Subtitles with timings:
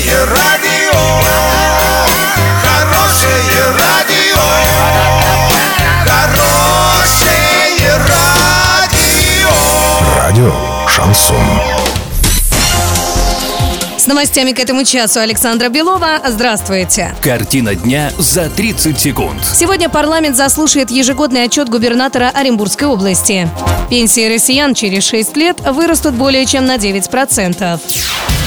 [0.00, 0.98] Хорошее радио,
[2.62, 3.36] хорошее
[3.78, 4.40] радио,
[6.06, 9.50] хорошее радио.
[10.16, 10.54] Радио
[10.88, 11.36] Шансон.
[13.98, 16.20] С новостями к этому часу Александра Белова.
[16.26, 17.14] Здравствуйте.
[17.20, 19.42] Картина дня за 30 секунд.
[19.54, 23.50] Сегодня парламент заслушает ежегодный отчет губернатора Оренбургской области.
[23.90, 27.80] Пенсии россиян через 6 лет вырастут более чем на 9%.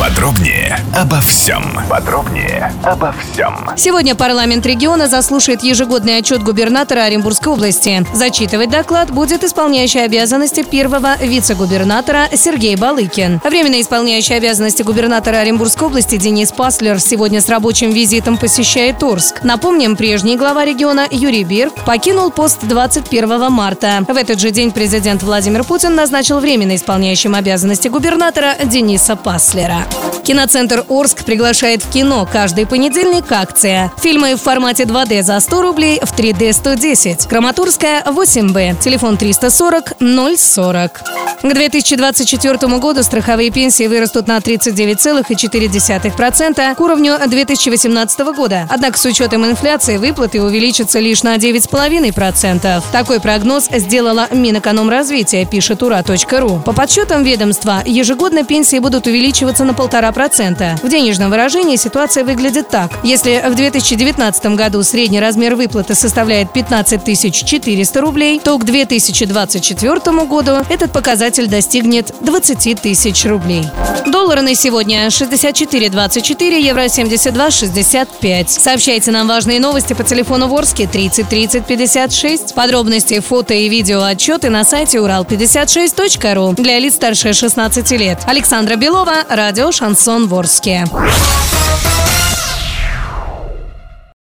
[0.04, 1.64] Подробнее обо всем.
[1.90, 3.70] Подробнее обо всем.
[3.78, 8.06] Сегодня парламент региона заслушает ежегодный отчет губернатора Оренбургской области.
[8.14, 13.40] Зачитывать доклад будет исполняющий обязанности первого вице-губернатора Сергей Балыкин.
[13.46, 19.42] Временно исполняющий обязанности губернатора Оренбургской области Денис Паслер сегодня с рабочим визитом посещает Орск.
[19.44, 24.04] Напомним, прежний глава региона Юрий Бирк покинул пост 21 марта.
[24.06, 29.86] В этот же день президент Владимир Путин назначил временно исполняющим обязанности губернатора Дениса Паслера.
[30.24, 33.92] Киноцентр Орск приглашает в кино каждый понедельник акция.
[34.02, 37.28] Фильмы в формате 2D за 100 рублей, в 3D 110.
[37.28, 38.80] Краматорская 8Б.
[38.80, 41.02] Телефон 340 040.
[41.44, 48.66] К 2024 году страховые пенсии вырастут на 39,4% к уровню 2018 года.
[48.70, 52.82] Однако с учетом инфляции выплаты увеличатся лишь на 9,5%.
[52.94, 56.62] Такой прогноз сделала Минэкономразвития, пишет ура.ру.
[56.66, 60.78] По подсчетам ведомства, ежегодно пенсии будут увеличиваться на полтора процента.
[60.82, 62.90] В денежном выражении ситуация выглядит так.
[63.04, 70.60] Если в 2019 году средний размер выплаты составляет 15 400 рублей, то к 2024 году
[70.70, 70.94] этот
[71.34, 73.66] показатель достигнет 20 тысяч рублей.
[74.06, 78.48] Доллары на сегодня 64,24, евро 72,65.
[78.50, 82.54] Сообщайте нам важные новости по телефону Ворске 30 30 56.
[82.54, 88.20] Подробности, фото и видео отчеты на сайте урал56.ру для лиц старше 16 лет.
[88.28, 90.86] Александра Белова, радио «Шансон Ворске».